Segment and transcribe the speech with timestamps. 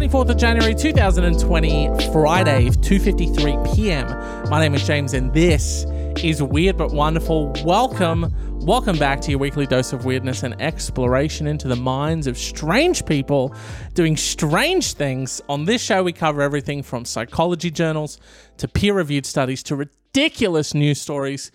[0.00, 4.06] 24th of January 2020, Friday, 2:53 p.m.
[4.48, 5.84] My name is James and this
[6.24, 7.52] is Weird but Wonderful.
[7.66, 8.34] Welcome,
[8.64, 13.04] welcome back to your weekly dose of weirdness and exploration into the minds of strange
[13.04, 13.54] people
[13.92, 15.42] doing strange things.
[15.50, 18.18] On this show we cover everything from psychology journals
[18.56, 21.52] to peer-reviewed studies to ridiculous news stories,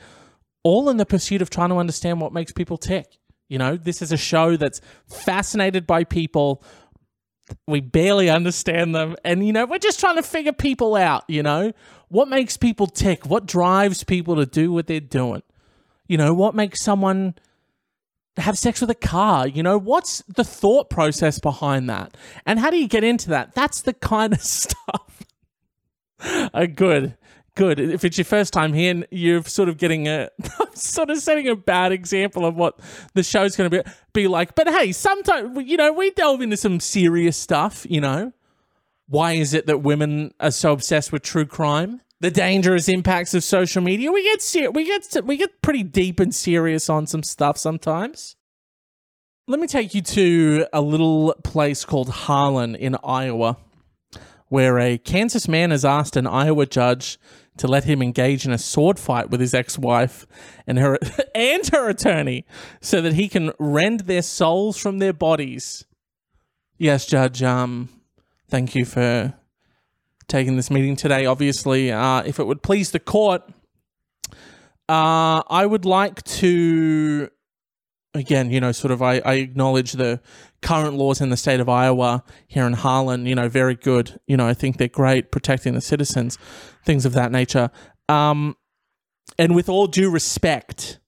[0.61, 3.17] all in the pursuit of trying to understand what makes people tick.
[3.47, 6.63] You know, this is a show that's fascinated by people
[7.67, 9.15] we barely understand them.
[9.23, 11.71] And you know we're just trying to figure people out you know?
[12.09, 13.25] What makes people tick?
[13.25, 15.43] What drives people to do what they're doing?
[16.07, 17.35] You know what makes someone
[18.37, 19.47] have sex with a car?
[19.47, 22.15] You know what's the thought process behind that?
[22.45, 23.55] And how do you get into that?
[23.55, 25.23] That's the kind of stuff.
[26.19, 27.15] Uh, good
[27.55, 27.79] good.
[27.79, 30.29] If it's your first time here, you're sort of getting a
[30.73, 32.79] sort of setting a bad example of what
[33.13, 34.55] the show's going to be be like.
[34.55, 37.85] But hey, sometimes you know we delve into some serious stuff.
[37.89, 38.33] You know,
[39.07, 42.01] why is it that women are so obsessed with true crime?
[42.21, 44.11] The dangerous impacts of social media.
[44.11, 48.35] We get ser- we get we get pretty deep and serious on some stuff sometimes.
[49.47, 53.57] Let me take you to a little place called Harlan in Iowa,
[54.47, 57.19] where a Kansas man has asked an Iowa judge
[57.57, 60.25] to let him engage in a sword fight with his ex-wife
[60.67, 60.97] and her
[61.35, 62.45] and her attorney
[62.81, 65.85] so that he can rend their souls from their bodies.
[66.77, 67.89] Yes, Judge, um
[68.49, 69.33] thank you for
[70.27, 71.25] taking this meeting today.
[71.25, 73.43] Obviously, uh, if it would please the court,
[74.87, 77.29] uh, I would like to
[78.15, 80.21] again, you know, sort of I, I acknowledge the
[80.61, 84.19] current laws in the state of Iowa here in Harlan, you know, very good.
[84.25, 86.37] You know, I think they're great protecting the citizens,
[86.83, 87.69] things of that nature.
[88.09, 88.55] Um,
[89.37, 90.99] and with all due respect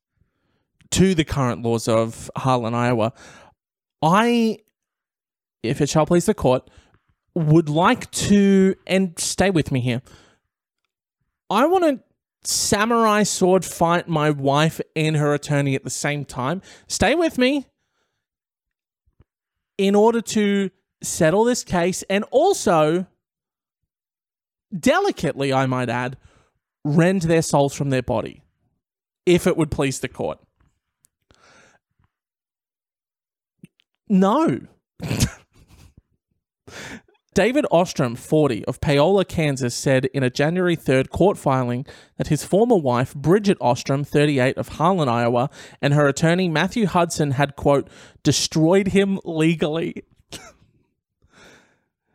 [0.91, 3.13] to the current laws of Harlan, Iowa,
[4.01, 4.59] I,
[5.63, 6.69] if it shall please the court,
[7.33, 10.01] would like to, and stay with me here,
[11.49, 12.06] I want to
[12.43, 16.61] samurai sword fight my wife and her attorney at the same time.
[16.87, 17.67] Stay with me.
[19.77, 20.71] In order to
[21.01, 23.05] settle this case and also,
[24.77, 26.17] delicately, I might add,
[26.83, 28.41] rend their souls from their body,
[29.25, 30.39] if it would please the court.
[34.09, 34.61] No.
[37.37, 41.85] David Ostrom, 40, of Paola, Kansas, said in a January 3rd court filing
[42.17, 47.29] that his former wife, Bridget Ostrom, 38, of Harlan, Iowa, and her attorney, Matthew Hudson,
[47.33, 47.91] had, quote,
[48.23, 50.03] destroyed him legally.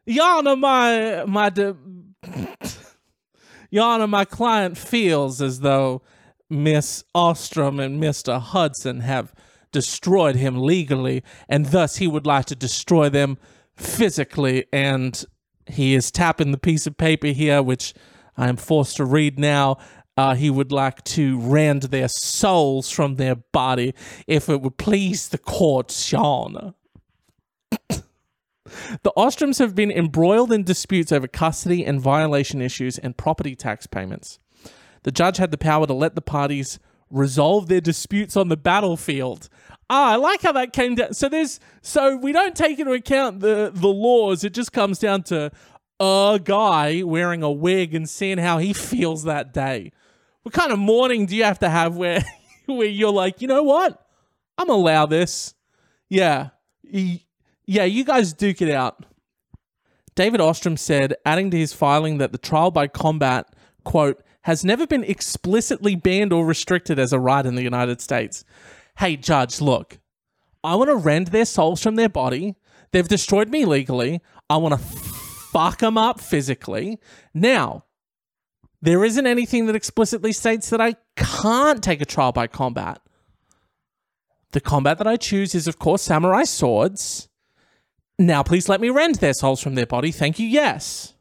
[0.06, 1.76] Your Honor, my, my, de-
[3.70, 6.02] Your Honor, my client feels as though
[6.50, 8.40] Miss Ostrom and Mr.
[8.40, 9.32] Hudson have
[9.70, 13.38] destroyed him legally, and thus he would like to destroy them
[13.82, 15.24] physically, and
[15.66, 17.94] he is tapping the piece of paper here, which
[18.36, 19.78] I am forced to read now.
[20.16, 23.94] Uh, he would like to rend their souls from their body
[24.26, 26.74] if it would please the court, Sean.
[27.88, 33.86] the Ostroms have been embroiled in disputes over custody and violation issues and property tax
[33.86, 34.38] payments.
[35.04, 36.78] The judge had the power to let the parties
[37.10, 39.48] resolve their disputes on the battlefield
[39.94, 41.12] Ah, I like how that came down.
[41.12, 44.42] So there's so we don't take into account the the laws.
[44.42, 45.52] It just comes down to
[46.00, 49.92] a guy wearing a wig and seeing how he feels that day.
[50.44, 52.24] What kind of morning do you have to have where
[52.66, 54.02] where you're like, you know what?
[54.56, 55.52] I'm allow this.
[56.08, 56.48] Yeah,
[56.82, 57.84] yeah.
[57.84, 59.04] You guys duke it out.
[60.14, 63.54] David Ostrom said, adding to his filing that the trial by combat
[63.84, 68.42] quote has never been explicitly banned or restricted as a right in the United States
[69.02, 69.98] hey, judge, look,
[70.62, 72.54] I want to rend their souls from their body.
[72.92, 74.20] They've destroyed me legally.
[74.48, 77.00] I want to fuck them up physically.
[77.34, 77.84] Now,
[78.80, 83.00] there isn't anything that explicitly states that I can't take a trial by combat.
[84.52, 87.28] The combat that I choose is, of course, samurai swords.
[88.20, 90.12] Now, please let me rend their souls from their body.
[90.12, 91.14] Thank you, yes.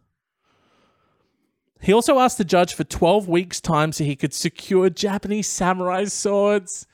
[1.82, 6.06] He also asked the judge for 12 weeks' time so he could secure Japanese samurai
[6.06, 6.86] swords.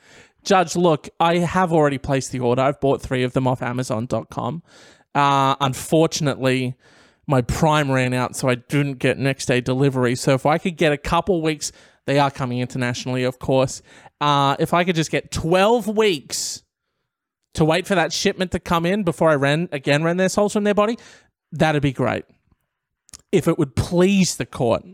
[0.47, 2.61] Judge, look, I have already placed the order.
[2.61, 4.63] I've bought three of them off Amazon.com.
[5.13, 6.73] Uh, unfortunately,
[7.27, 10.15] my Prime ran out, so I didn't get next day delivery.
[10.15, 11.73] So if I could get a couple weeks,
[12.05, 13.81] they are coming internationally, of course.
[14.21, 16.63] Uh, if I could just get 12 weeks
[17.55, 20.53] to wait for that shipment to come in before I ran again ran their souls
[20.53, 20.97] from their body,
[21.51, 22.23] that'd be great.
[23.33, 24.85] If it would please the court.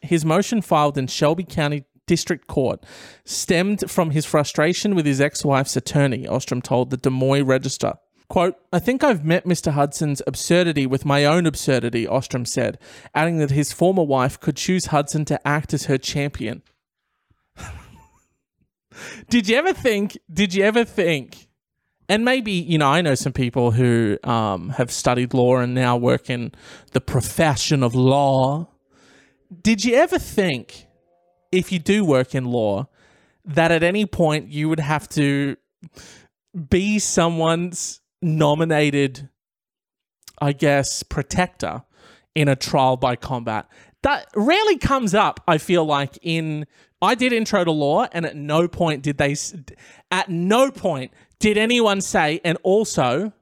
[0.00, 2.84] His motion filed in Shelby County District Court
[3.24, 7.94] stemmed from his frustration with his ex wife's attorney, Ostrom told the Des Moines Register.
[8.28, 9.72] Quote, I think I've met Mr.
[9.72, 12.78] Hudson's absurdity with my own absurdity, Ostrom said,
[13.14, 16.62] adding that his former wife could choose Hudson to act as her champion.
[19.28, 21.48] did you ever think, did you ever think,
[22.08, 25.96] and maybe, you know, I know some people who um, have studied law and now
[25.96, 26.52] work in
[26.92, 28.68] the profession of law.
[29.62, 30.86] Did you ever think,
[31.54, 32.88] if you do work in law,
[33.44, 35.56] that at any point you would have to
[36.68, 39.28] be someone's nominated,
[40.40, 41.82] I guess, protector
[42.34, 43.68] in a trial by combat.
[44.02, 46.66] That rarely comes up, I feel like, in.
[47.00, 49.36] I did intro to law, and at no point did they.
[50.10, 53.32] At no point did anyone say, and also,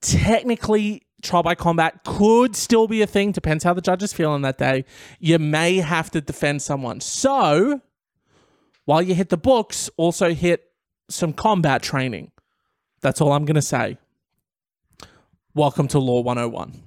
[0.00, 4.42] technically, trial by combat could still be a thing, depends how the judge is feeling
[4.42, 4.84] that day.
[5.18, 7.00] You may have to defend someone.
[7.00, 7.80] So,
[8.84, 10.70] while you hit the books, also hit
[11.08, 12.30] some combat training.
[13.00, 13.98] That's all I'm going to say.
[15.54, 16.82] Welcome to Law 101.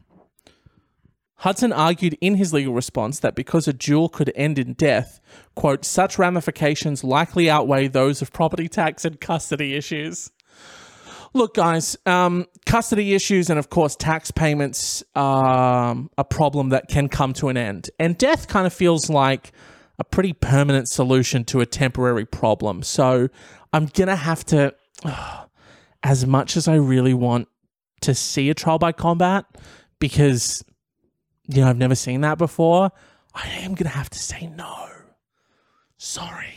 [1.42, 5.19] Hudson argued in his legal response that because a duel could end in death,
[5.56, 10.31] quote, such ramifications likely outweigh those of property tax and custody issues.
[11.38, 16.88] Look, guys, um, custody issues and, of course, tax payments are um, a problem that
[16.88, 17.92] can come to an end.
[18.00, 19.51] And death kind of feels like
[20.00, 22.81] a pretty permanent solution to a temporary problem.
[22.81, 23.30] So
[23.72, 24.74] I'm going to have to.
[25.04, 25.44] Uh,
[26.04, 27.48] as much as I really want
[28.01, 29.45] to see a trial by combat,
[30.00, 30.63] because
[31.48, 32.92] you know I've never seen that before,
[33.33, 34.88] I am gonna have to say no.
[35.98, 36.54] Sorry.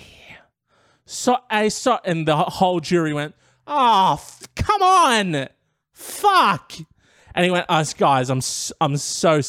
[1.06, 3.34] So I saw, and the whole jury went,
[3.70, 5.48] "Oh, f- come on,
[5.92, 6.72] fuck!"
[7.34, 8.40] And he went, "Us guys, I'm
[8.80, 9.40] I'm so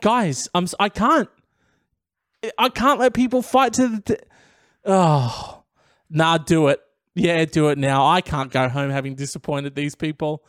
[0.00, 1.28] guys, I'm I can't
[2.58, 4.18] I can't let people fight to the."
[4.84, 5.62] oh,
[6.08, 6.80] nah, do it.
[7.14, 8.06] Yeah, do it now.
[8.06, 10.44] I can't go home having disappointed these people.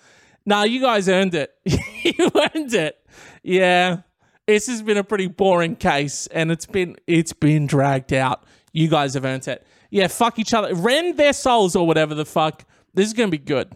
[0.46, 1.54] No, you guys earned it.
[1.66, 2.98] you earned it.
[3.44, 4.02] Yeah.
[4.48, 8.44] This has been a pretty boring case and it's been it's been dragged out.
[8.74, 9.66] You guys have earned it.
[9.90, 10.74] Yeah, fuck each other.
[10.74, 12.66] Rend their souls or whatever the fuck.
[12.94, 13.74] This is gonna be good.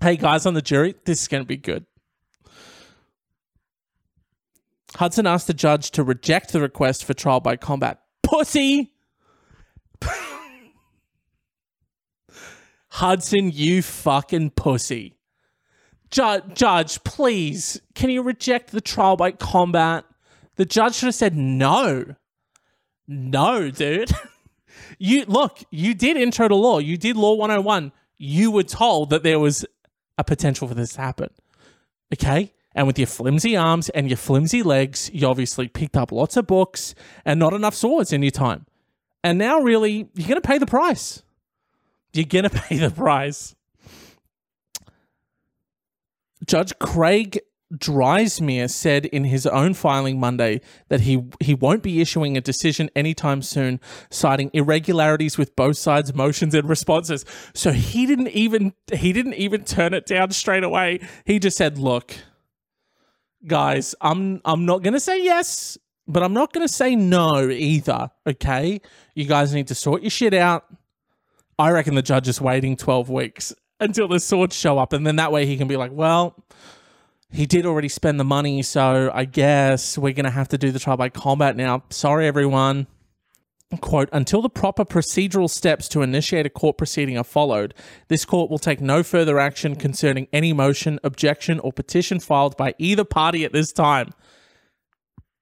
[0.00, 1.84] Hey guys on the jury, this is gonna be good.
[4.96, 8.00] Hudson asked the judge to reject the request for trial by combat.
[8.22, 8.92] Pussy!
[12.88, 15.16] Hudson, you fucking pussy.
[16.10, 20.04] Ju- judge, please, can you reject the trial by combat?
[20.56, 22.16] The judge should have said no.
[23.06, 24.10] No, dude.
[24.98, 26.78] you look, you did intro to law.
[26.78, 27.92] You did law 101.
[28.22, 29.64] You were told that there was
[30.18, 31.30] a potential for this to happen.
[32.12, 32.52] Okay?
[32.74, 36.46] And with your flimsy arms and your flimsy legs, you obviously picked up lots of
[36.46, 36.94] books
[37.24, 38.66] and not enough swords in your time.
[39.24, 41.22] And now, really, you're going to pay the price.
[42.12, 43.56] You're going to pay the price.
[46.46, 47.40] Judge Craig
[47.72, 52.90] Drysmere said in his own filing Monday that he he won't be issuing a decision
[52.96, 53.80] anytime soon,
[54.10, 57.24] citing irregularities with both sides' motions and responses.
[57.54, 61.00] So he didn't even he didn't even turn it down straight away.
[61.24, 62.16] He just said, "Look,
[63.46, 67.48] guys, I'm I'm not going to say yes, but I'm not going to say no
[67.48, 68.80] either, okay?
[69.14, 70.64] You guys need to sort your shit out.
[71.58, 74.92] I reckon the judge is waiting 12 weeks until the swords show up.
[74.92, 76.42] And then that way he can be like, well,
[77.32, 78.62] he did already spend the money.
[78.62, 81.84] So I guess we're going to have to do the trial by combat now.
[81.90, 82.86] Sorry, everyone.
[83.80, 87.72] Quote, until the proper procedural steps to initiate a court proceeding are followed,
[88.08, 92.74] this court will take no further action concerning any motion, objection, or petition filed by
[92.78, 94.10] either party at this time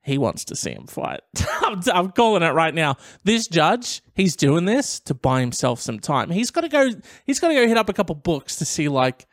[0.09, 1.21] he wants to see him fight.
[1.63, 2.97] I'm, I'm, calling it right now.
[3.25, 6.31] This judge, he's doing this to buy himself some time.
[6.31, 6.91] He's got to go.
[7.27, 9.27] He's got to go hit up a couple books to see like,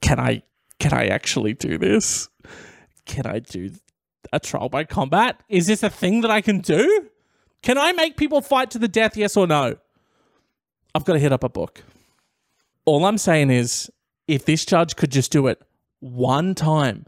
[0.00, 0.42] can I
[0.82, 2.28] can I actually do this?
[3.06, 3.70] Can I do
[4.32, 5.40] a trial by combat?
[5.48, 7.08] Is this a thing that I can do?
[7.62, 9.16] Can I make people fight to the death?
[9.16, 9.76] Yes or no?
[10.94, 11.84] I've got to hit up a book.
[12.84, 13.90] All I'm saying is,
[14.26, 15.62] if this judge could just do it
[16.00, 17.06] one time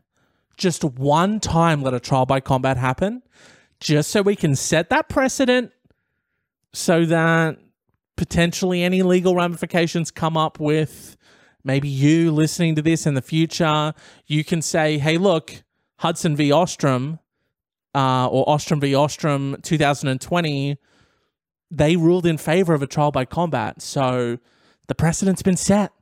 [0.57, 3.23] just one time let a trial by combat happen,
[3.81, 5.73] just so we can set that precedent
[6.73, 7.59] so that
[8.17, 11.17] potentially any legal ramifications come up with
[11.65, 13.95] maybe you listening to this in the future,
[14.27, 15.63] you can say, hey, look,
[15.99, 16.53] Hudson v.
[16.53, 17.19] Ostrom
[17.95, 18.95] uh, or Ostrom v.
[18.95, 20.77] Ostrom 2020,
[21.71, 23.81] they ruled in favor of a trial by combat.
[23.81, 24.39] So
[24.89, 25.93] the precedent's been set.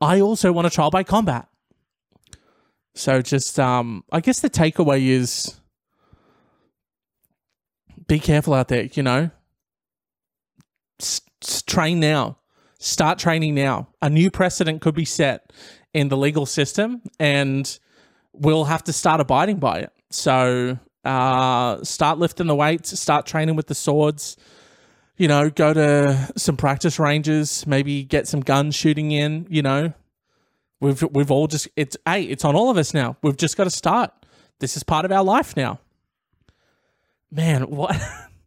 [0.00, 1.48] I also want a trial by combat.
[2.94, 5.60] So just um I guess the takeaway is
[8.08, 9.30] be careful out there, you know.
[11.00, 11.20] S-
[11.66, 12.38] train now.
[12.78, 13.88] Start training now.
[14.02, 15.52] A new precedent could be set
[15.94, 17.78] in the legal system, and
[18.32, 19.92] we'll have to start abiding by it.
[20.10, 24.36] So, uh, start lifting the weights, start training with the swords.
[25.16, 29.46] You know, go to some practice ranges, maybe get some gun shooting in.
[29.48, 29.94] You know,
[30.80, 33.16] we've we've all just it's hey, it's on all of us now.
[33.22, 34.12] We've just got to start.
[34.58, 35.80] This is part of our life now.
[37.30, 37.96] Man, what?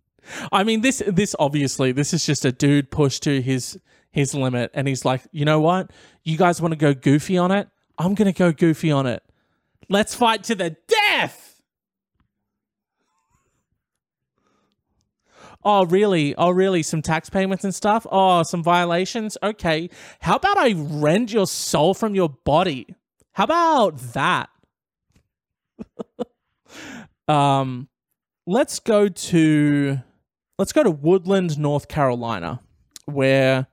[0.51, 3.79] I mean, this this obviously this is just a dude pushed to his
[4.12, 5.92] his limit, and he's like, you know what?
[6.24, 7.68] You guys want to go goofy on it?
[7.98, 9.24] I'm gonna go goofy on it.
[9.89, 11.50] Let's fight to the death.
[15.63, 16.34] Oh, really?
[16.36, 16.84] Oh, really?
[16.84, 18.08] Some tax payments and stuff?
[18.10, 19.38] Oh, some violations?
[19.44, 19.89] Okay.
[20.22, 22.96] How about I rend your soul from your body?
[23.34, 24.50] How about that?
[27.28, 27.89] um,
[28.48, 30.00] let's go to
[30.58, 32.62] let's go to Woodland, North Carolina,
[33.06, 33.68] where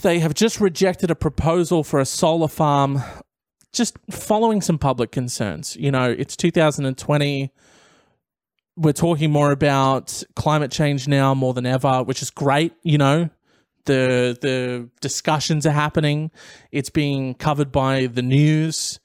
[0.00, 3.02] they have just rejected a proposal for a solar farm
[3.72, 5.76] just following some public concerns.
[5.76, 7.50] You know, it's 2020.
[8.76, 13.30] We're talking more about climate change now more than ever, which is great, you know.
[13.84, 16.30] The the discussions are happening.
[16.70, 19.00] It's being covered by the news.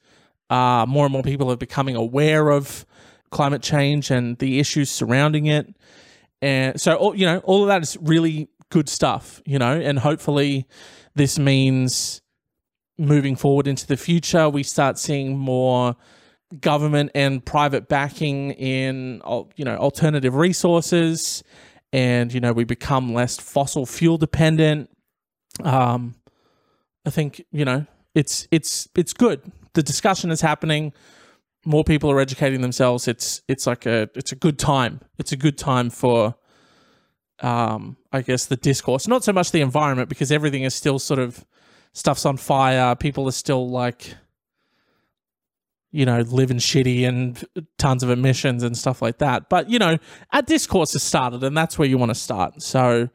[0.48, 2.86] Uh, more and more people are becoming aware of
[3.30, 5.74] climate change and the issues surrounding it.
[6.40, 10.66] And so, you know, all of that is really good stuff, you know, and hopefully
[11.14, 12.20] this means
[12.98, 15.96] moving forward into the future, we start seeing more
[16.60, 19.22] government and private backing in,
[19.56, 21.42] you know, alternative resources
[21.92, 24.90] and, you know, we become less fossil fuel dependent.
[25.62, 26.14] Um,
[27.06, 29.52] I think, you know, it's, it's, it's good.
[29.74, 30.92] The discussion is happening
[31.64, 33.08] more people are educating themselves.
[33.08, 35.00] It's it's like a it's a good time.
[35.18, 36.34] It's a good time for
[37.40, 39.08] um I guess the discourse.
[39.08, 41.44] Not so much the environment because everything is still sort of
[41.92, 42.94] stuff's on fire.
[42.96, 44.14] People are still like
[45.90, 47.44] you know, living shitty and
[47.78, 49.48] tons of emissions and stuff like that.
[49.48, 49.98] But, you know,
[50.32, 52.62] a discourse has started and that's where you want to start.
[52.62, 53.08] So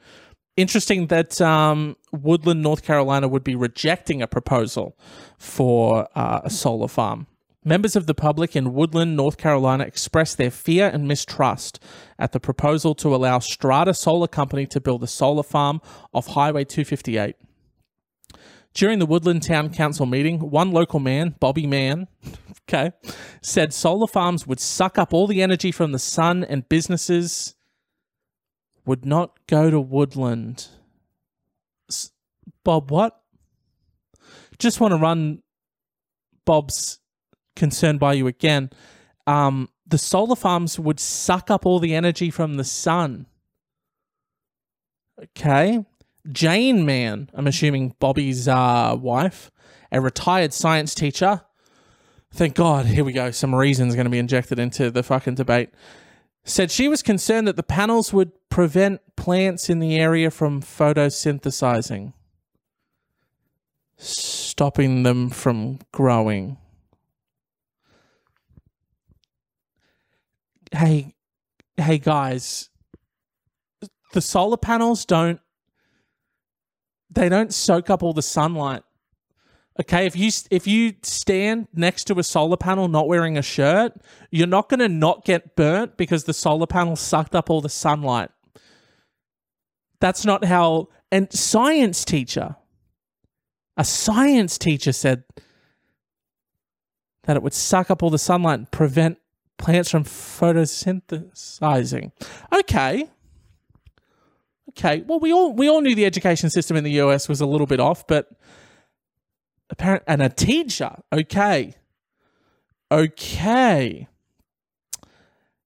[0.58, 4.98] interesting that um, Woodland, North Carolina would be rejecting a proposal
[5.38, 7.28] for uh, a solar farm.
[7.66, 11.80] Members of the public in Woodland, North Carolina expressed their fear and mistrust
[12.20, 15.80] at the proposal to allow Strata Solar Company to build a solar farm
[16.14, 17.36] off Highway 258.
[18.74, 22.08] During the Woodland Town Council meeting, one local man, Bobby Mann,
[22.70, 22.92] okay,
[23.42, 27.56] said solar farms would suck up all the energy from the sun and businesses
[28.86, 30.68] would not go to Woodland.
[31.90, 32.12] S-
[32.66, 33.22] Bob, what?
[34.60, 35.44] Just want to run
[36.46, 37.00] Bob's
[37.56, 38.70] concerned by you again.
[39.28, 43.28] Um, the solar farms would suck up all the energy from the sun.
[45.22, 45.86] Okay.
[46.32, 49.52] Jane Mann, I'm assuming Bobby's uh, wife,
[49.92, 51.42] a retired science teacher.
[52.32, 53.30] Thank God, here we go.
[53.32, 55.70] Some reasons going to be injected into the fucking debate.
[56.46, 62.14] Said she was concerned that the panels would prevent plants in the area from photosynthesizing,
[63.98, 66.58] stopping them from growing.
[70.86, 71.16] Hey,
[71.78, 72.70] hey guys,
[74.14, 75.40] the solar panels don't
[77.10, 78.84] they don't soak up all the sunlight.
[79.80, 83.94] Okay, if you if you stand next to a solar panel not wearing a shirt,
[84.30, 87.70] you're not going to not get burnt because the solar panel sucked up all the
[87.70, 88.30] sunlight.
[90.00, 92.56] That's not how and science teacher
[93.78, 95.24] a science teacher said
[97.24, 99.18] that it would suck up all the sunlight and prevent
[99.64, 102.12] plants from photosynthesizing.
[102.54, 103.10] Okay.
[104.70, 105.04] Okay.
[105.08, 107.68] Well, we all we all knew the education system in the US was a little
[107.68, 108.30] bit off, but
[109.70, 110.98] apparent and a teacher.
[111.14, 111.76] Okay.
[112.92, 114.10] Okay.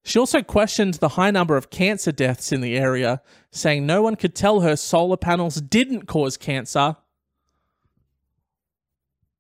[0.04, 4.16] She also questioned the high number of cancer deaths in the area, saying no one
[4.16, 6.98] could tell her solar panels didn't cause cancer.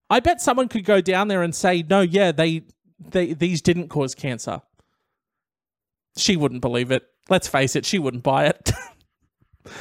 [0.09, 2.63] I bet someone could go down there and say, no, yeah, they
[2.99, 4.61] they, these didn't cause cancer.
[6.17, 7.03] She wouldn't believe it.
[7.29, 8.71] Let's face it, she wouldn't buy it.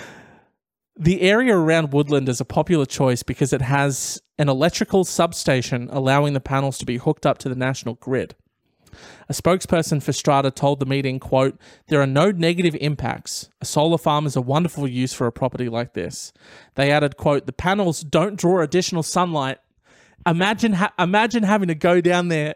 [0.97, 6.35] the area around Woodland is a popular choice because it has an electrical substation allowing
[6.35, 8.35] the panels to be hooked up to the national grid.
[9.29, 11.59] A spokesperson for Strata told the meeting, quote,
[11.89, 13.51] There are no negative impacts.
[13.61, 16.33] A solar farm is a wonderful use for a property like this.
[16.75, 19.59] They added, quote, The panels don't draw additional sunlight.
[20.27, 22.55] Imagine ha- imagine having to go down there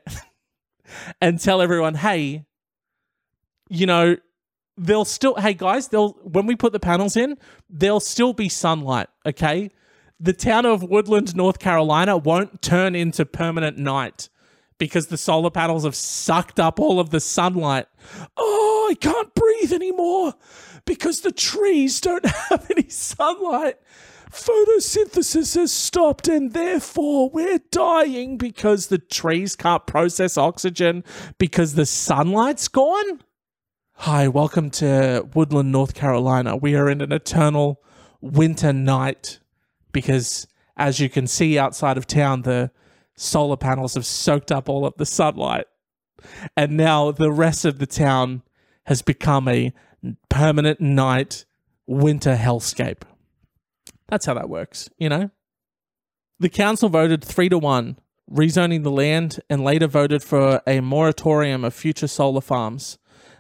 [1.21, 2.45] and tell everyone, hey,
[3.69, 4.17] you know,
[4.77, 7.37] they'll still hey guys, they'll when we put the panels in,
[7.69, 9.71] there'll still be sunlight, okay?
[10.19, 14.29] The town of Woodland, North Carolina won't turn into permanent night
[14.77, 17.87] because the solar panels have sucked up all of the sunlight.
[18.37, 20.35] Oh, I can't breathe anymore
[20.85, 23.77] because the trees don't have any sunlight.
[24.31, 31.03] Photosynthesis has stopped, and therefore we're dying because the trees can't process oxygen
[31.39, 33.23] because the sunlight's gone.
[33.95, 36.57] Hi, welcome to Woodland, North Carolina.
[36.57, 37.83] We are in an eternal
[38.21, 39.41] winter night
[39.93, 40.47] because,
[40.77, 42.71] as you can see outside of town, the
[43.17, 45.67] solar panels have soaked up all of the sunlight.
[46.57, 48.43] And now the rest of the town
[48.87, 49.73] has become a
[50.29, 51.45] permanent night
[51.87, 53.03] winter hellscape.
[54.11, 55.31] That's how that works, you know?
[56.39, 57.99] The council voted three to one,
[58.31, 62.99] rezoning the land, and later voted for a moratorium of future solar farms.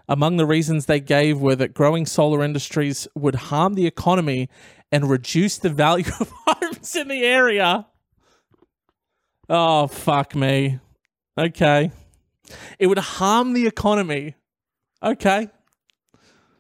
[0.08, 4.48] Among the reasons they gave were that growing solar industries would harm the economy
[4.92, 7.86] and reduce the value of homes in the area.
[9.48, 10.78] Oh, fuck me.
[11.38, 11.90] Okay.
[12.78, 14.34] It would harm the economy.
[15.02, 15.48] Okay.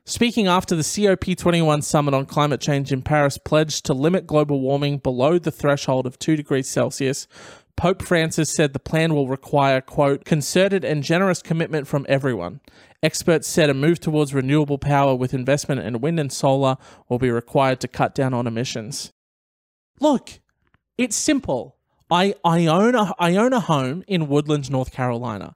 [0.04, 4.98] Speaking after the COP21 summit on climate change in Paris pledged to limit global warming
[4.98, 7.28] below the threshold of 2 degrees Celsius,
[7.76, 12.60] Pope Francis said the plan will require, quote, concerted and generous commitment from everyone.
[13.02, 16.76] Experts said a move towards renewable power with investment in wind and solar
[17.08, 19.12] will be required to cut down on emissions.
[19.98, 20.40] Look,
[20.98, 21.76] it's simple.
[22.10, 25.54] I, I own a I own a home in Woodlands, North Carolina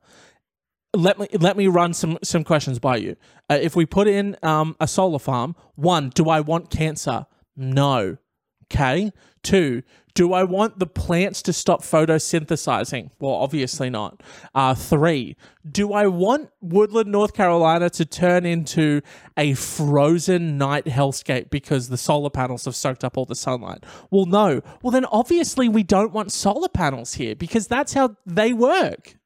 [0.95, 3.17] let me let me run some some questions by you.
[3.51, 7.27] Uh, if we put in um, a solar farm, one, do I want cancer?
[7.57, 8.19] No.
[8.65, 9.13] Okay.
[9.43, 9.83] Two,
[10.15, 13.11] do I want the plants to stop photosynthesizing?
[13.19, 14.23] Well, obviously not.
[14.55, 15.37] Uh, three,
[15.71, 19.03] do I want Woodland, North Carolina to turn into
[19.37, 23.85] a frozen night hellscape because the solar panels have soaked up all the sunlight?
[24.11, 24.63] Well, no.
[24.83, 29.17] Well, then obviously we don't want solar panels here because that's how they work.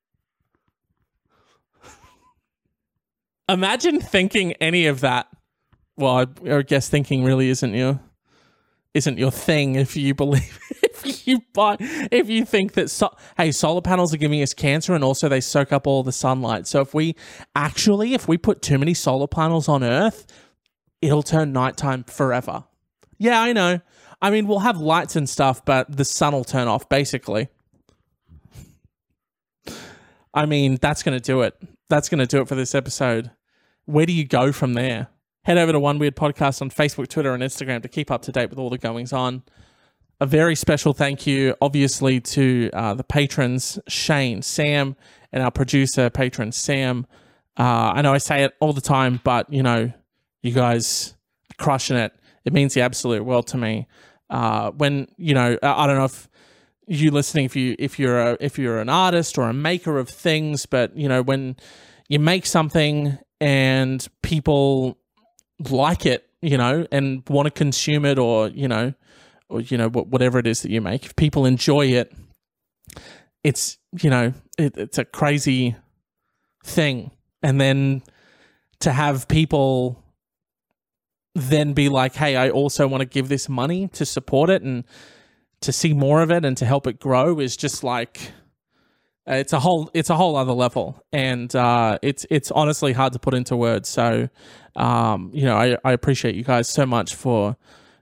[3.48, 5.28] Imagine thinking any of that.
[5.96, 8.00] Well, I, I guess thinking really isn't your
[8.94, 13.52] isn't your thing if you believe if you buy if you think that so, hey
[13.52, 16.66] solar panels are giving us cancer and also they soak up all the sunlight.
[16.66, 17.14] So if we
[17.54, 20.26] actually if we put too many solar panels on earth
[21.00, 22.64] it'll turn nighttime forever.
[23.18, 23.80] Yeah i know.
[24.20, 27.48] I mean we'll have lights and stuff but the sun will turn off basically.
[30.34, 31.54] I mean that's going to do it.
[31.88, 33.30] That's going to do it for this episode
[33.88, 35.08] where do you go from there?
[35.44, 38.32] Head over to One Weird Podcast on Facebook, Twitter, and Instagram to keep up to
[38.32, 39.42] date with all the goings on.
[40.20, 44.94] A very special thank you, obviously, to uh, the patrons Shane, Sam,
[45.32, 47.06] and our producer patron Sam.
[47.58, 49.90] Uh, I know I say it all the time, but you know,
[50.42, 51.14] you guys
[51.50, 52.12] are crushing it.
[52.44, 53.86] It means the absolute world to me.
[54.28, 56.28] Uh, when you know, I don't know if
[56.86, 60.10] you listening, if you if you're a, if you're an artist or a maker of
[60.10, 61.56] things, but you know when
[62.08, 64.98] you make something and people
[65.70, 68.94] like it, you know, and want to consume it or, you know,
[69.48, 72.12] or, you know, whatever it is that you make, if people enjoy it,
[73.42, 75.76] it's, you know, it, it's a crazy
[76.64, 77.10] thing.
[77.42, 78.02] And then
[78.80, 80.02] to have people
[81.34, 84.84] then be like, hey, I also want to give this money to support it and
[85.60, 88.32] to see more of it and to help it grow is just like,
[89.28, 93.12] uh, it's a whole it's a whole other level, and uh, it's it's honestly hard
[93.12, 93.88] to put into words.
[93.88, 94.28] So,
[94.74, 97.56] um, you know, I, I appreciate you guys so much for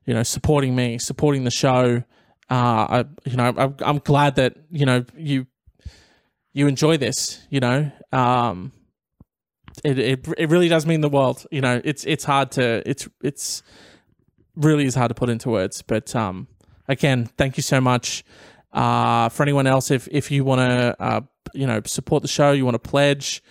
[0.05, 2.05] you know supporting me, supporting the show.
[2.49, 5.47] Uh, I you know I'm, I'm glad that you know you
[6.53, 7.45] you enjoy this.
[7.51, 8.73] You know, um,
[9.83, 11.45] it, it it really does mean the world.
[11.51, 13.65] You know, it's it's hard to it's it's
[14.55, 15.83] really is hard to put into words.
[15.83, 16.47] But um,
[16.87, 18.25] again, thank you so much.
[18.77, 21.21] Uh, for anyone else, if if you want to, uh,
[21.55, 23.43] you know, support the show, you want to pledge,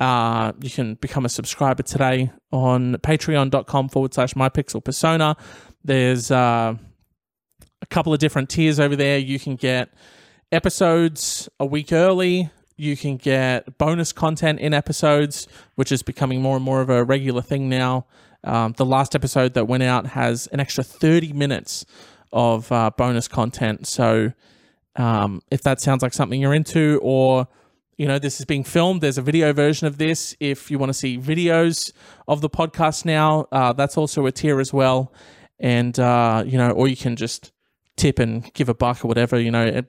[0.00, 5.34] uh, you can become a subscriber today on patreon.com forward slash mypixel persona.
[5.82, 6.74] There's uh,
[7.80, 9.16] a couple of different tiers over there.
[9.16, 9.94] You can get
[10.52, 12.50] episodes a week early.
[12.76, 17.02] You can get bonus content in episodes, which is becoming more and more of a
[17.02, 18.04] regular thing now.
[18.44, 21.86] Um, the last episode that went out has an extra 30 minutes
[22.30, 23.86] of uh, bonus content.
[23.86, 24.32] So
[24.96, 27.48] um, if that sounds like something you're into, or
[27.96, 29.00] you know, this is being filmed.
[29.00, 30.36] There's a video version of this.
[30.40, 31.92] If you want to see videos
[32.28, 35.12] of the podcast now, uh, that's also a tier as well.
[35.58, 37.52] And uh, you know, or you can just
[37.96, 39.40] tip and give a buck or whatever.
[39.40, 39.82] You know,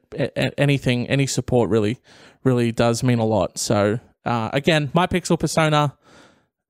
[0.57, 1.99] anything, any support really,
[2.43, 3.57] really does mean a lot.
[3.57, 5.97] So uh, again, my Pixel Persona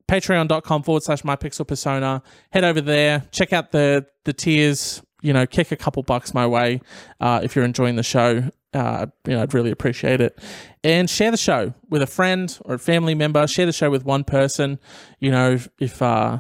[0.08, 2.23] patreon.com forward slash my pixel persona.
[2.52, 5.02] Head over there, check out the the tiers.
[5.21, 6.82] You know, kick a couple bucks my way
[7.19, 8.51] uh, if you're enjoying the show.
[8.73, 10.38] Uh, you know, I'd really appreciate it.
[10.84, 13.47] And share the show with a friend or a family member.
[13.47, 14.80] Share the show with one person.
[15.19, 16.39] You know, if, uh,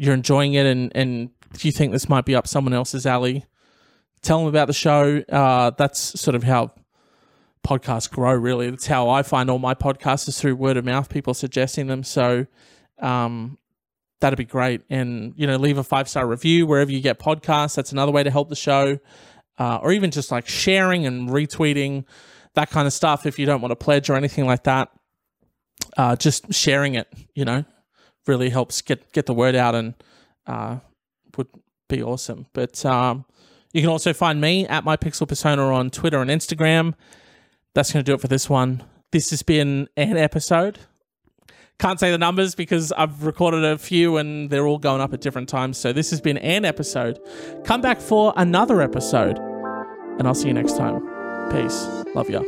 [0.00, 3.44] you're enjoying it and and you think this might be up someone else's alley,
[4.22, 5.22] tell them about the show.
[5.28, 6.72] Uh, that's sort of how
[7.66, 8.32] podcasts grow.
[8.32, 11.86] Really, that's how I find all my podcasts is through word of mouth, people suggesting
[11.86, 12.02] them.
[12.02, 12.46] So,
[12.98, 13.58] um,
[14.20, 14.82] that'd be great.
[14.90, 17.74] And you know, leave a five star review wherever you get podcasts.
[17.74, 18.98] That's another way to help the show,
[19.58, 22.04] uh, or even just like sharing and retweeting
[22.54, 23.26] that kind of stuff.
[23.26, 24.90] If you don't want to pledge or anything like that,
[25.96, 27.08] uh, just sharing it.
[27.34, 27.64] You know,
[28.26, 29.94] really helps get get the word out and
[30.46, 30.78] uh,
[31.36, 31.48] would
[31.88, 32.46] be awesome.
[32.52, 33.24] But um,
[33.72, 36.94] you can also find me at my pixel persona on Twitter and Instagram.
[37.74, 38.82] That's going to do it for this one.
[39.12, 40.78] This has been an episode.
[41.80, 45.22] Can't say the numbers because I've recorded a few and they're all going up at
[45.22, 45.78] different times.
[45.78, 47.18] So this has been an episode.
[47.64, 49.38] Come back for another episode,
[50.18, 51.00] and I'll see you next time.
[51.50, 51.86] Peace.
[52.14, 52.42] Love ya.